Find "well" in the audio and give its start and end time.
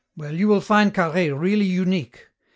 0.17-0.33